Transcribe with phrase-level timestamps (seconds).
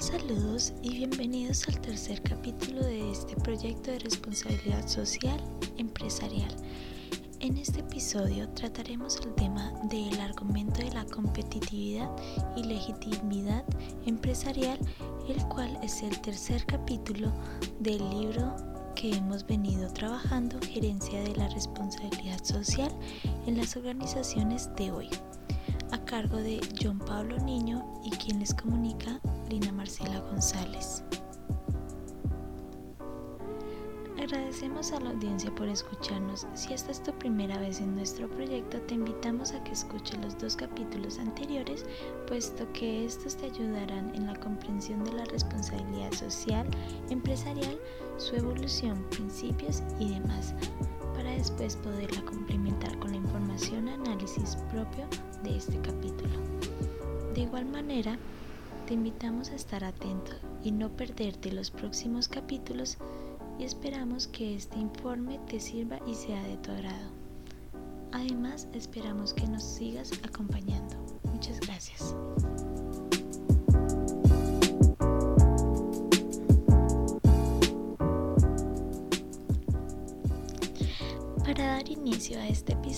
[0.00, 5.38] Saludos y bienvenidos al tercer capítulo de este proyecto de responsabilidad social
[5.76, 6.50] empresarial.
[7.40, 12.08] En este episodio trataremos el tema del argumento de la competitividad
[12.56, 13.62] y legitimidad
[14.06, 14.78] empresarial,
[15.28, 17.30] el cual es el tercer capítulo
[17.80, 18.56] del libro
[18.96, 22.90] que hemos venido trabajando, Gerencia de la Responsabilidad Social
[23.46, 25.10] en las organizaciones de hoy
[25.92, 31.02] a cargo de John Pablo Niño y quien les comunica Lina Marcela González.
[34.16, 36.46] Agradecemos a la audiencia por escucharnos.
[36.54, 40.38] Si esta es tu primera vez en nuestro proyecto, te invitamos a que escuches los
[40.38, 41.84] dos capítulos anteriores,
[42.28, 46.64] puesto que estos te ayudarán en la comprensión de la responsabilidad social,
[47.08, 47.76] empresarial,
[48.18, 50.54] su evolución, principios y demás
[51.16, 55.06] para después poderla complementar con la información análisis propio
[55.42, 56.30] de este capítulo.
[57.34, 58.16] De igual manera,
[58.90, 60.32] te invitamos a estar atento
[60.64, 62.98] y no perderte los próximos capítulos
[63.56, 67.12] y esperamos que este informe te sirva y sea de tu agrado.
[68.10, 71.09] Además, esperamos que nos sigas acompañando.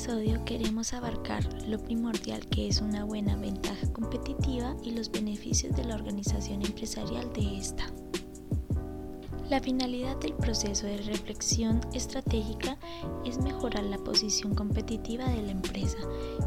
[0.03, 5.85] Episodio queremos abarcar lo primordial que es una buena ventaja competitiva y los beneficios de
[5.85, 7.85] la organización empresarial de esta.
[9.49, 12.77] La finalidad del proceso de reflexión estratégica
[13.25, 15.99] es mejorar la posición competitiva de la empresa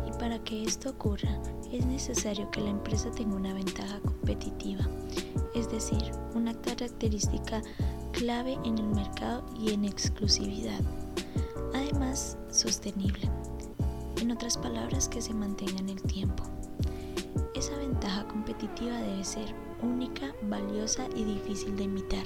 [0.06, 4.86] y para que esto ocurra es necesario que la empresa tenga una ventaja competitiva,
[5.56, 6.04] es decir,
[6.34, 7.62] una característica
[8.12, 10.82] clave en el mercado y en exclusividad
[11.74, 13.30] además sostenible.
[14.22, 16.44] En otras palabras, que se mantenga en el tiempo.
[17.54, 22.26] Esa ventaja competitiva debe ser única, valiosa y difícil de imitar.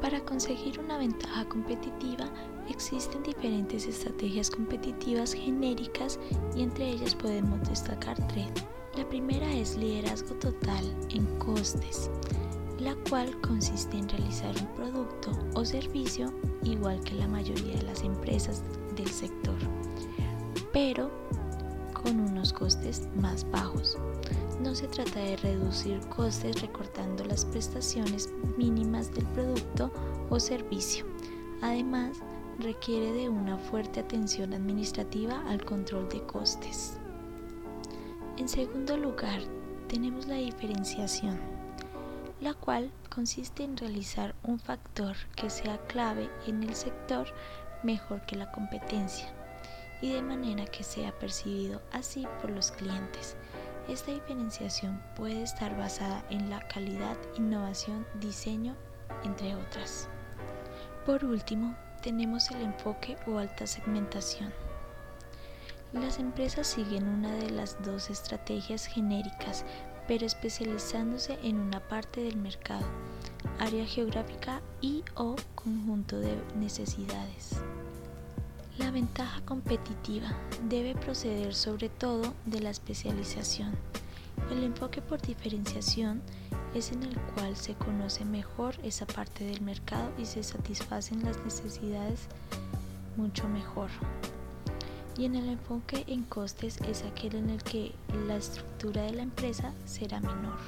[0.00, 2.26] Para conseguir una ventaja competitiva
[2.68, 6.18] existen diferentes estrategias competitivas genéricas
[6.54, 8.48] y entre ellas podemos destacar tres.
[8.96, 12.10] La primera es liderazgo total en costes
[12.84, 16.32] la cual consiste en realizar un producto o servicio
[16.64, 18.62] igual que la mayoría de las empresas
[18.96, 19.56] del sector,
[20.74, 21.08] pero
[21.94, 23.96] con unos costes más bajos.
[24.60, 29.90] No se trata de reducir costes recortando las prestaciones mínimas del producto
[30.28, 31.06] o servicio.
[31.62, 32.18] Además,
[32.58, 36.98] requiere de una fuerte atención administrativa al control de costes.
[38.36, 39.40] En segundo lugar,
[39.88, 41.38] tenemos la diferenciación
[42.40, 47.26] la cual consiste en realizar un factor que sea clave en el sector
[47.84, 49.32] mejor que la competencia
[50.00, 53.36] y de manera que sea percibido así por los clientes.
[53.88, 58.74] Esta diferenciación puede estar basada en la calidad, innovación, diseño,
[59.24, 60.08] entre otras.
[61.04, 64.52] Por último, tenemos el enfoque o alta segmentación.
[65.92, 69.64] Las empresas siguen una de las dos estrategias genéricas
[70.06, 72.86] pero especializándose en una parte del mercado,
[73.58, 77.56] área geográfica y o conjunto de necesidades.
[78.78, 80.28] La ventaja competitiva
[80.68, 83.72] debe proceder sobre todo de la especialización.
[84.50, 86.20] El enfoque por diferenciación
[86.74, 91.38] es en el cual se conoce mejor esa parte del mercado y se satisfacen las
[91.44, 92.26] necesidades
[93.16, 93.90] mucho mejor
[95.16, 97.92] y en el enfoque en costes es aquel en el que
[98.26, 100.58] la estructura de la empresa será menor.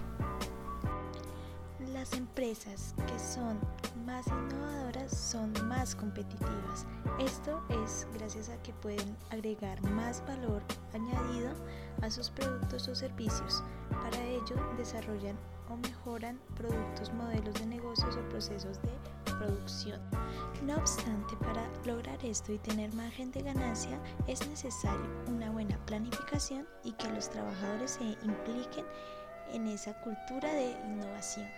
[1.92, 3.58] Las empresas que son
[4.06, 6.86] más innovadoras son más competitivas.
[7.18, 10.62] Esto es gracias a que pueden agregar más valor
[10.94, 11.50] añadido
[12.02, 13.64] a sus productos o servicios.
[13.90, 15.36] Para ello desarrollan
[15.68, 20.00] o mejoran productos, modelos de negocios o procesos de producción.
[20.64, 26.66] No obstante, para lograr esto y tener margen de ganancia es necesario una buena planificación
[26.84, 28.84] y que los trabajadores se impliquen
[29.52, 31.48] en esa cultura de innovación.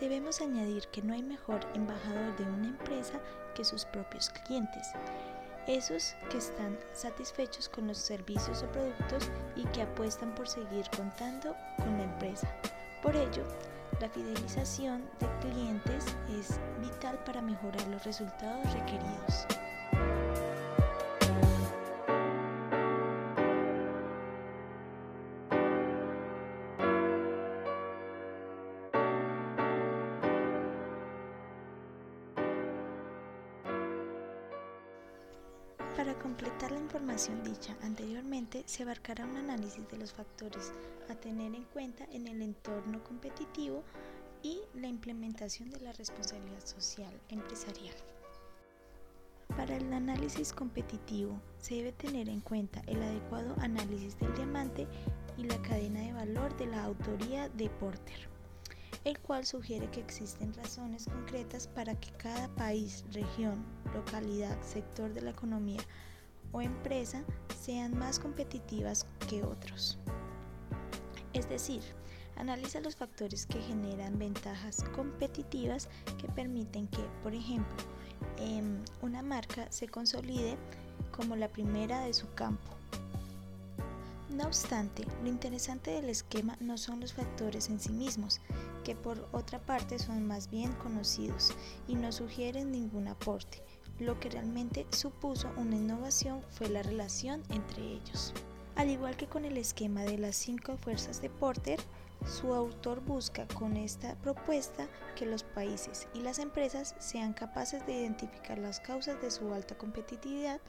[0.00, 3.20] Debemos añadir que no hay mejor embajador de una empresa
[3.54, 4.88] que sus propios clientes,
[5.66, 11.54] esos que están satisfechos con los servicios o productos y que apuestan por seguir contando
[11.76, 12.48] con la empresa.
[13.02, 13.44] Por ello,
[14.00, 16.06] la fidelización de clientes
[16.38, 19.46] es vital para mejorar los resultados requeridos.
[37.44, 40.72] Dicha anteriormente, se abarcará un análisis de los factores
[41.08, 43.84] a tener en cuenta en el entorno competitivo
[44.42, 47.94] y la implementación de la responsabilidad social empresarial.
[49.56, 54.88] Para el análisis competitivo se debe tener en cuenta el adecuado análisis del diamante
[55.36, 58.28] y la cadena de valor de la autoría de Porter,
[59.04, 63.64] el cual sugiere que existen razones concretas para que cada país, región,
[63.94, 65.80] localidad, sector de la economía
[66.52, 67.24] o empresa
[67.60, 69.98] sean más competitivas que otros.
[71.32, 71.82] Es decir,
[72.36, 75.88] analiza los factores que generan ventajas competitivas
[76.18, 77.76] que permiten que, por ejemplo,
[78.38, 80.56] em, una marca se consolide
[81.10, 82.72] como la primera de su campo.
[84.30, 88.40] No obstante, lo interesante del esquema no son los factores en sí mismos,
[88.82, 91.52] que por otra parte son más bien conocidos
[91.86, 93.62] y no sugieren ningún aporte.
[93.98, 98.32] Lo que realmente supuso una innovación fue la relación entre ellos.
[98.74, 101.78] Al igual que con el esquema de las cinco fuerzas de Porter,
[102.26, 108.00] su autor busca con esta propuesta que los países y las empresas sean capaces de
[108.00, 110.60] identificar las causas de su alta competitividad.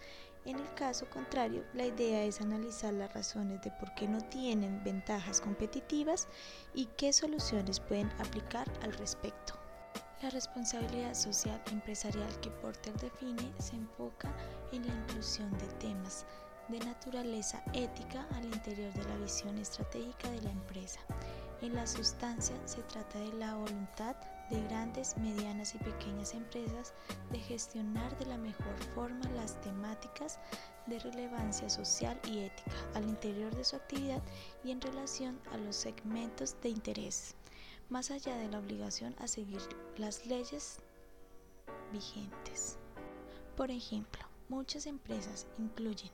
[0.46, 4.84] En el caso contrario, la idea es analizar las razones de por qué no tienen
[4.84, 6.28] ventajas competitivas
[6.74, 9.63] y qué soluciones pueden aplicar al respecto.
[10.24, 14.34] La responsabilidad social empresarial que Porter define se enfoca
[14.72, 16.26] en la inclusión de temas
[16.70, 21.02] de naturaleza ética al interior de la visión estratégica de la empresa.
[21.62, 24.16] En la sustancia se trata de la voluntad
[24.50, 26.94] de grandes, medianas y pequeñas empresas
[27.30, 30.40] de gestionar de la mejor forma las temáticas
[30.86, 34.24] de relevancia social y ética al interior de su actividad
[34.64, 37.36] y en relación a los segmentos de interés,
[37.90, 39.62] más allá de la obligación a seguir
[39.98, 40.80] las leyes
[41.92, 42.78] vigentes.
[43.56, 46.12] Por ejemplo, muchas empresas incluyen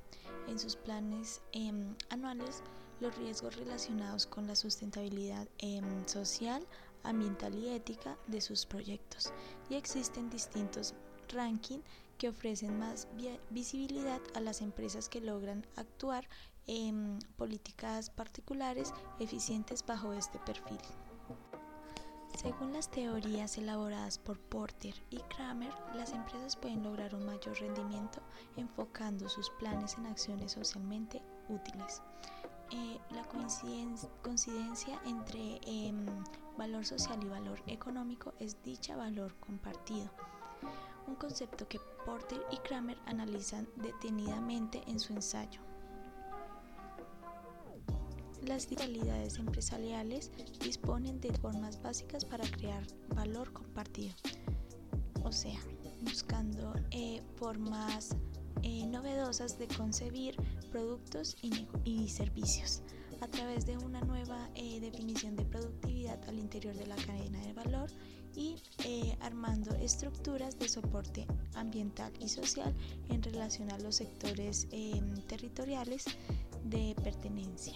[0.48, 2.64] en sus planes em, anuales
[3.00, 6.66] los riesgos relacionados con la sustentabilidad em, social,
[7.04, 9.32] ambiental y ética de sus proyectos.
[9.70, 10.94] Y existen distintos
[11.30, 11.84] rankings
[12.18, 13.08] que ofrecen más
[13.50, 16.28] visibilidad a las empresas que logran actuar
[16.68, 20.78] en políticas particulares eficientes bajo este perfil.
[22.42, 28.22] Según las teorías elaboradas por Porter y Kramer, las empresas pueden lograr un mayor rendimiento
[28.56, 32.02] enfocando sus planes en acciones socialmente útiles.
[32.72, 33.26] Eh, la
[34.22, 36.06] coincidencia entre em,
[36.58, 40.10] valor social y valor económico es dicha valor compartido,
[41.08, 45.69] un concepto que Porter y Kramer analizan detenidamente en su ensayo.
[48.48, 50.32] Las realidades empresariales
[50.64, 52.84] disponen de formas básicas para crear
[53.16, 54.16] valor compartido,
[55.24, 55.60] o sea,
[56.02, 58.16] buscando eh, formas
[58.64, 60.36] eh, novedosas de concebir
[60.72, 62.82] productos y, servicios
[63.22, 67.54] a través de una nueva eh, definición de productividad al interior de la cadena de
[67.54, 67.90] valor
[68.36, 68.56] y
[69.20, 72.74] armando estructuras de soporte ambiental y social
[73.10, 74.68] en relación a los sectores
[75.28, 76.06] territoriales
[76.64, 77.74] de pertenencia.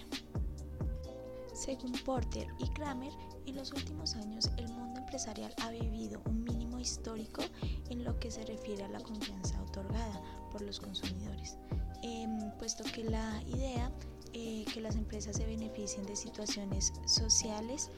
[1.63, 3.13] Según Porter y Kramer,
[3.45, 7.41] en los últimos años el mundo empresarial ha vivido un mínimo histórico
[7.89, 11.57] en lo que se refiere a la confianza otorgada por los consumidores,
[12.01, 13.89] em, puesto que la idea
[14.33, 17.89] eh, que las empresas se beneficien de situaciones sociales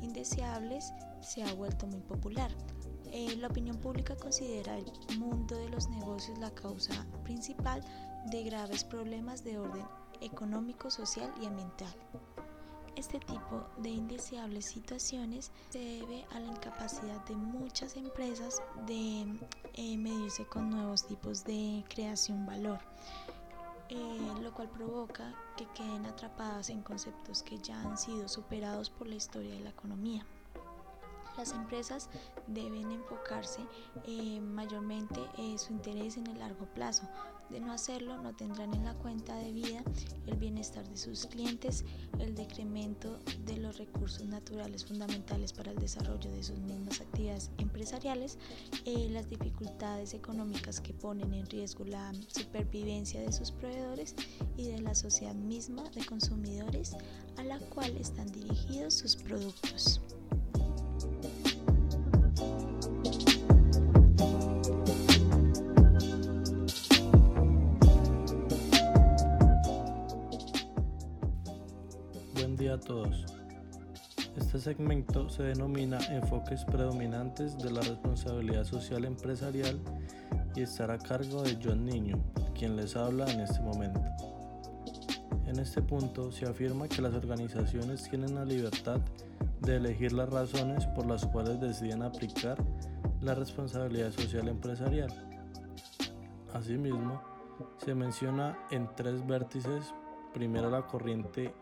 [0.00, 2.50] indeseables se ha vuelto muy popular.
[3.12, 7.82] Eh, la opinión pública considera el mundo de los negocios la causa principal
[8.30, 9.84] de graves problemas de orden
[10.22, 11.94] económico, social y ambiental.
[12.96, 19.38] Este tipo de indeseables situaciones se debe a la incapacidad de muchas empresas de
[19.74, 22.78] eh, medirse con nuevos tipos de creación valor,
[23.90, 29.06] eh, lo cual provoca que queden atrapadas en conceptos que ya han sido superados por
[29.06, 30.24] la historia de la economía.
[31.36, 32.08] Las empresas
[32.46, 33.60] deben enfocarse
[34.06, 37.06] eh, mayormente en su interés en el largo plazo,
[37.50, 39.82] de no hacerlo, no tendrán en la cuenta de vida
[40.26, 41.84] el bienestar de sus clientes,
[42.18, 48.38] el decremento de los recursos naturales fundamentales para el desarrollo de sus mismas actividades empresariales,
[48.84, 54.14] eh, las dificultades económicas que ponen en riesgo la supervivencia de sus proveedores
[54.56, 56.96] y de la sociedad misma de consumidores
[57.36, 60.00] a la cual están dirigidos sus productos.
[74.56, 79.78] Este segmento se denomina Enfoques predominantes de la responsabilidad social empresarial
[80.54, 82.18] y estará a cargo de John Niño,
[82.58, 84.00] quien les habla en este momento.
[85.44, 88.98] En este punto se afirma que las organizaciones tienen la libertad
[89.60, 92.56] de elegir las razones por las cuales deciden aplicar
[93.20, 95.12] la responsabilidad social empresarial.
[96.54, 97.20] Asimismo,
[97.84, 99.92] se menciona en tres vértices,
[100.32, 101.52] primero la corriente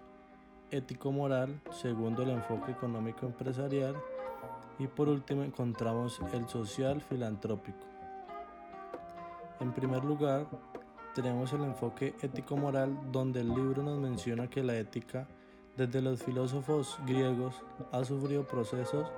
[0.70, 3.96] ético-moral, segundo el enfoque económico empresarial
[4.78, 7.86] y por último encontramos el social filantrópico.
[9.60, 10.46] En primer lugar,
[11.14, 15.28] tenemos el enfoque ético-moral donde el libro nos menciona que la ética
[15.76, 17.54] desde los filósofos griegos
[17.92, 19.10] ha sufrido procesos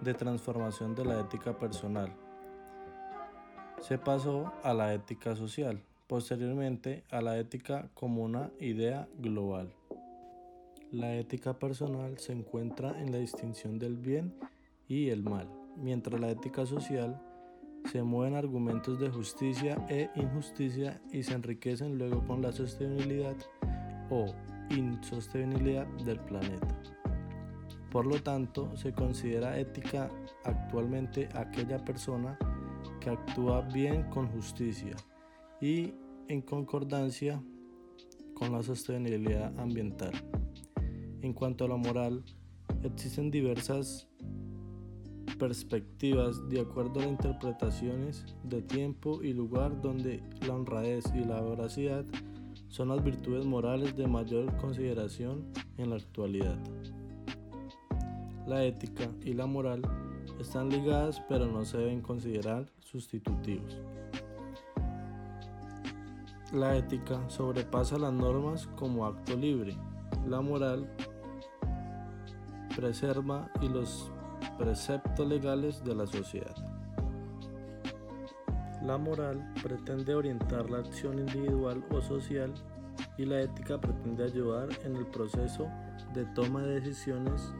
[0.00, 2.12] de transformación de la ética personal.
[3.80, 9.72] Se pasó a la ética social, posteriormente a la ética como una idea global.
[10.94, 14.32] La ética personal se encuentra en la distinción del bien
[14.86, 17.20] y el mal, mientras la ética social
[17.90, 23.34] se mueven argumentos de justicia e injusticia y se enriquecen luego con la sostenibilidad
[24.08, 24.26] o
[24.70, 26.80] insostenibilidad del planeta.
[27.90, 30.08] Por lo tanto, se considera ética
[30.44, 32.38] actualmente aquella persona
[33.00, 34.94] que actúa bien con justicia
[35.60, 35.92] y
[36.28, 37.42] en concordancia
[38.34, 40.12] con la sostenibilidad ambiental.
[41.24, 42.22] En cuanto a la moral,
[42.82, 44.06] existen diversas
[45.38, 51.40] perspectivas de acuerdo a las interpretaciones de tiempo y lugar donde la honradez y la
[51.40, 52.04] veracidad
[52.68, 55.46] son las virtudes morales de mayor consideración
[55.78, 56.58] en la actualidad.
[58.46, 59.80] La ética y la moral
[60.38, 63.80] están ligadas pero no se deben considerar sustitutivos.
[66.52, 69.74] La ética sobrepasa las normas como acto libre.
[70.28, 70.88] La moral
[72.76, 74.10] preserva y los
[74.58, 76.54] preceptos legales de la sociedad.
[78.82, 82.52] La moral pretende orientar la acción individual o social
[83.16, 85.68] y la ética pretende ayudar en el proceso
[86.12, 87.54] de toma de decisiones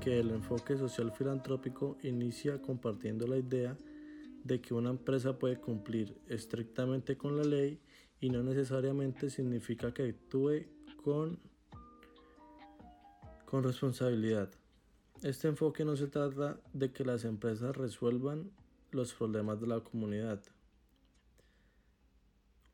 [0.00, 3.76] que el enfoque social filantrópico inicia compartiendo la idea
[4.44, 7.80] de que una empresa puede cumplir estrictamente con la ley
[8.20, 10.66] y no necesariamente significa que actúe
[11.02, 11.38] con,
[13.50, 14.50] con responsabilidad.
[15.22, 18.50] Este enfoque no se trata de que las empresas resuelvan
[18.90, 20.40] los problemas de la comunidad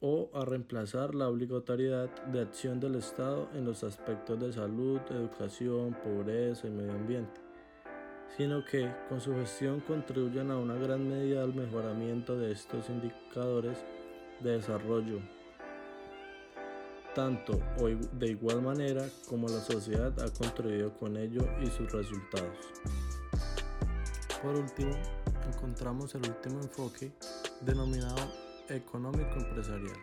[0.01, 5.97] o a reemplazar la obligatoriedad de acción del Estado en los aspectos de salud, educación,
[6.03, 7.41] pobreza y medio ambiente,
[8.37, 13.79] sino que con su gestión contribuyan a una gran medida al mejoramiento de estos indicadores
[14.41, 15.21] de desarrollo
[17.15, 22.59] tanto o de igual manera como la sociedad ha contribuido con ello y sus resultados.
[24.43, 24.95] Por último,
[25.53, 27.13] encontramos el último enfoque
[27.63, 28.31] denominado
[28.69, 29.97] económico empresarial.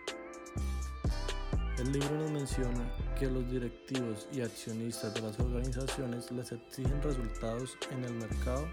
[1.78, 7.78] El libro nos menciona que los directivos y accionistas de las organizaciones les exigen resultados
[7.92, 8.68] en el mercado,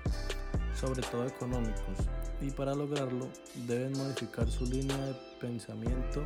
[0.75, 1.99] sobre todo económicos,
[2.41, 3.29] y para lograrlo
[3.67, 6.23] deben modificar su línea de pensamiento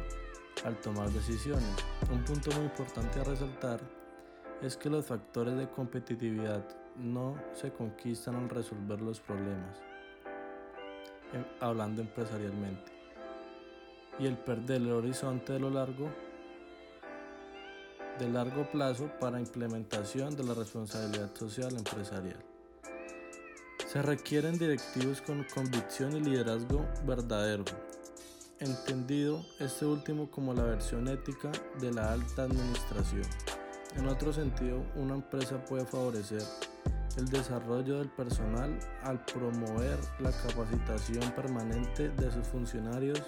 [0.65, 1.75] al tomar decisiones.
[2.11, 3.81] Un punto muy importante a resaltar
[4.63, 6.65] es que los factores de competitividad
[6.97, 9.79] no se conquistan al resolver los problemas,
[11.33, 12.93] em, hablando empresarialmente,
[14.19, 16.09] y el perder el horizonte de lo largo
[18.19, 22.39] de largo plazo para implementación de la responsabilidad social empresarial.
[23.89, 27.65] Se requieren directivos con convicción y liderazgo verdadero,
[28.63, 31.51] entendido este último como la versión ética
[31.81, 33.25] de la alta administración.
[33.97, 36.43] En otro sentido, una empresa puede favorecer
[37.17, 43.21] el desarrollo del personal al promover la capacitación permanente de sus funcionarios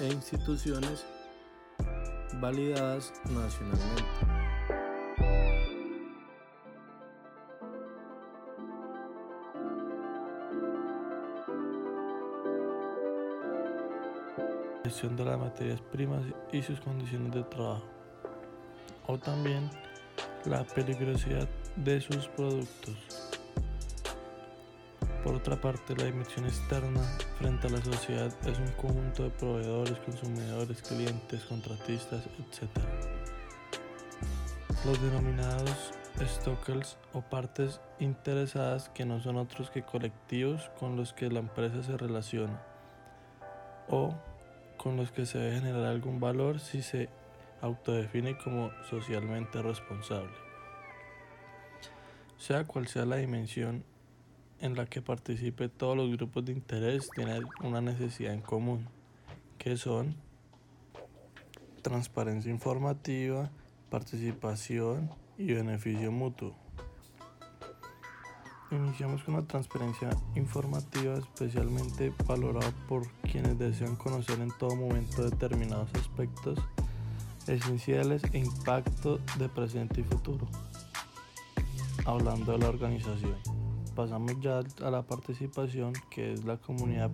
[0.00, 1.04] e instituciones
[2.40, 4.25] validadas nacionalmente.
[15.46, 16.22] Materias primas
[16.52, 17.86] y sus condiciones de trabajo,
[19.06, 19.70] o también
[20.44, 22.96] la peligrosidad de sus productos.
[25.22, 27.02] Por otra parte, la dimensión externa
[27.38, 32.70] frente a la sociedad es un conjunto de proveedores, consumidores, clientes, contratistas, etc.
[34.84, 35.92] Los denominados
[36.24, 41.82] stockers o partes interesadas que no son otros que colectivos con los que la empresa
[41.82, 42.62] se relaciona
[43.88, 44.14] o
[44.86, 47.08] con los que se debe generar algún valor si se
[47.60, 50.30] autodefine como socialmente responsable.
[52.38, 53.82] Sea cual sea la dimensión
[54.60, 58.86] en la que participe todos los grupos de interés tienen una necesidad en común,
[59.58, 60.14] que son
[61.82, 63.50] transparencia informativa,
[63.90, 66.54] participación y beneficio mutuo.
[68.70, 75.88] Iniciamos con la transparencia informativa especialmente valorada por quienes desean conocer en todo momento determinados
[75.94, 76.58] aspectos
[77.46, 80.48] esenciales e impacto de presente y futuro.
[82.04, 83.36] Hablando de la organización,
[83.94, 87.12] pasamos ya a la participación que es la comunidad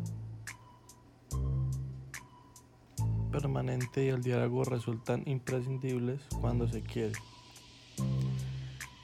[3.31, 7.13] permanente y el diálogo resultan imprescindibles cuando se quiere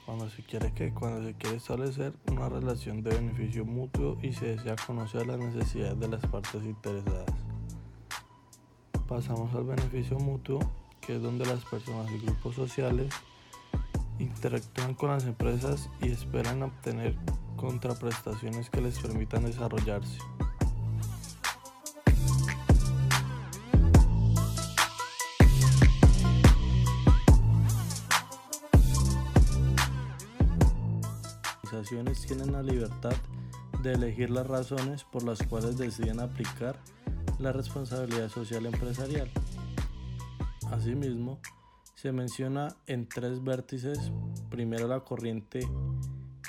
[0.09, 4.55] cuando se quiere que cuando se quiere establecer una relación de beneficio mutuo y se
[4.55, 7.29] desea conocer las necesidades de las partes interesadas.
[9.07, 10.61] Pasamos al beneficio mutuo,
[10.99, 13.13] que es donde las personas y grupos sociales
[14.17, 17.15] interactúan con las empresas y esperan obtener
[17.55, 20.17] contraprestaciones que les permitan desarrollarse.
[31.89, 33.15] Tienen la libertad
[33.81, 36.79] de elegir las razones por las cuales deciden aplicar
[37.39, 39.27] la responsabilidad social empresarial.
[40.71, 41.39] Asimismo,
[41.95, 44.11] se menciona en tres vértices,
[44.51, 45.67] primero la corriente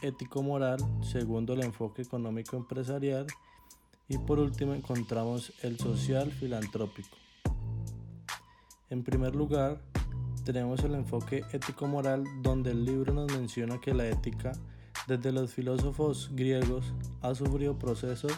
[0.03, 3.27] ético-moral, segundo el enfoque económico empresarial
[4.09, 7.17] y por último encontramos el social filantrópico.
[8.91, 9.81] En primer lugar,
[10.45, 14.53] tenemos el enfoque ético-moral donde el libro nos menciona que la ética
[15.11, 18.31] desde los filósofos griegos ha sufrido procesos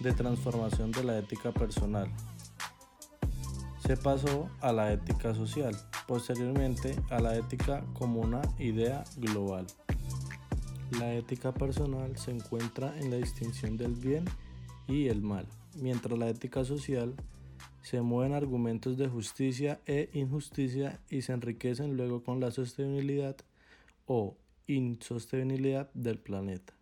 [0.00, 2.10] de transformación de la ética personal.
[3.86, 9.66] Se pasó a la ética social, posteriormente a la ética como una idea global.
[10.98, 14.24] La ética personal se encuentra en la distinción del bien
[14.86, 17.14] y el mal, mientras la ética social
[17.82, 23.36] se mueven argumentos de justicia e injusticia y se enriquecen luego con la sostenibilidad
[24.06, 26.72] o insostenibilidad del planeta.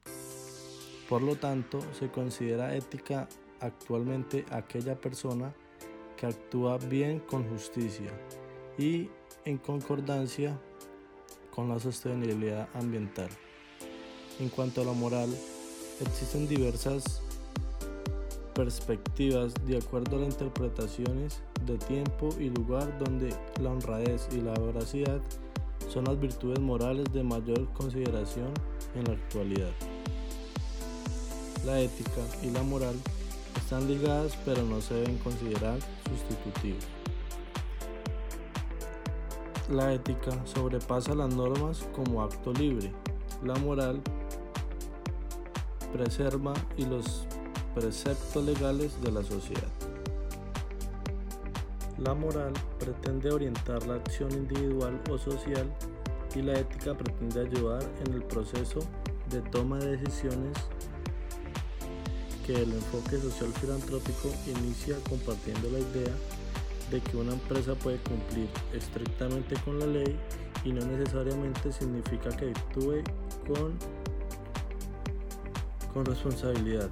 [1.09, 3.29] Por lo tanto, se considera ética
[3.61, 5.55] actualmente aquella persona
[6.17, 8.11] que actúa bien con justicia
[8.77, 9.09] y
[9.45, 10.59] en concordancia
[11.55, 13.29] con la sostenibilidad ambiental.
[14.41, 15.31] En cuanto a la moral,
[16.01, 17.23] existen diversas
[18.55, 24.55] perspectivas de acuerdo a las interpretaciones de tiempo y lugar donde la honradez y la
[24.55, 25.21] veracidad
[25.97, 28.53] son las virtudes morales de mayor consideración
[28.95, 29.71] en la actualidad.
[31.65, 32.95] La ética y la moral
[33.57, 36.85] están ligadas pero no se deben considerar sustitutivos.
[39.71, 42.93] La ética sobrepasa las normas como acto libre.
[43.43, 44.03] La moral
[45.95, 47.27] preserva y los
[47.75, 49.86] preceptos legales de la sociedad.
[51.99, 55.67] La moral pretende orientar la acción individual o social
[56.35, 58.81] y la ética pretende ayudar en el proceso
[59.31, 60.57] de toma de decisiones
[62.47, 66.15] que el enfoque social filantrópico inicia compartiendo la idea
[66.91, 70.17] de que una empresa puede cumplir estrictamente con la ley
[70.65, 73.03] y no necesariamente significa que actúe
[73.47, 73.73] con,
[75.95, 76.91] con responsabilidad.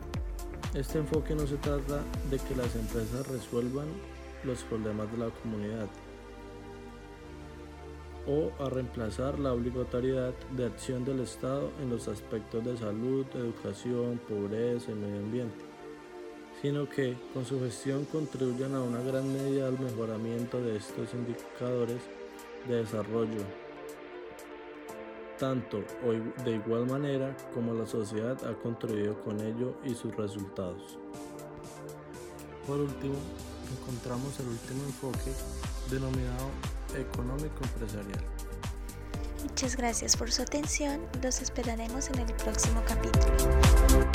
[0.75, 3.87] Este enfoque no se trata de que las empresas resuelvan
[4.45, 5.89] los problemas de la comunidad
[8.27, 14.21] o a reemplazar la obligatoriedad de acción del Estado en los aspectos de salud, educación,
[14.29, 15.65] pobreza y medio ambiente,
[16.63, 22.01] sino que con su gestión contribuyan a una gran medida al mejoramiento de estos indicadores
[22.67, 23.43] de desarrollo,
[25.39, 30.99] tanto o de igual manera como la sociedad ha contribuido con ello y sus resultados.
[32.67, 33.17] Por último,
[33.75, 35.33] encontramos el último enfoque
[35.91, 36.51] denominado
[36.97, 38.25] económico empresarial.
[39.43, 44.14] Muchas gracias por su atención, los esperaremos en el próximo capítulo.